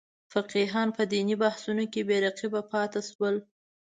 فقیهان 0.33 0.87
په 0.97 1.03
دیني 1.11 1.35
بحثونو 1.43 1.83
کې 1.93 2.01
بې 2.07 2.17
رقیبه 2.25 2.61
پاتې 2.71 3.01
شول. 3.09 3.35